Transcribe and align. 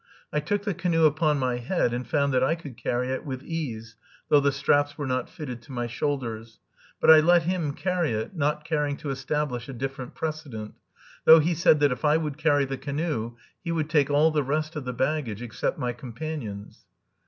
I 0.33 0.39
took 0.39 0.63
the 0.63 0.73
canoe 0.73 1.05
upon 1.05 1.37
my 1.37 1.57
head 1.57 1.93
and 1.93 2.07
found 2.07 2.33
that 2.33 2.43
I 2.43 2.55
could 2.55 2.75
carry 2.75 3.09
it 3.11 3.23
with 3.23 3.43
ease, 3.43 3.95
though 4.29 4.39
the 4.39 4.51
straps 4.51 4.97
were 4.97 5.05
not 5.05 5.29
fitted 5.29 5.61
to 5.61 5.71
my 5.71 5.85
shoulders; 5.85 6.59
but 6.99 7.11
I 7.11 7.19
let 7.19 7.43
him 7.43 7.73
carry 7.75 8.11
it, 8.13 8.35
not 8.35 8.65
caring 8.65 8.97
to 8.97 9.11
establish 9.11 9.69
a 9.69 9.73
different 9.73 10.15
precedent, 10.15 10.73
though 11.25 11.37
he 11.39 11.53
said 11.53 11.79
that 11.81 11.91
if 11.91 12.03
I 12.03 12.17
would 12.17 12.39
carry 12.39 12.65
the 12.65 12.79
canoe, 12.79 13.35
he 13.63 13.71
would 13.71 13.91
take 13.91 14.09
all 14.09 14.31
the 14.31 14.41
rest 14.43 14.75
of 14.75 14.85
the 14.85 14.91
baggage, 14.93 15.43
except 15.43 15.77
my 15.77 15.93
companion's. 15.93 16.87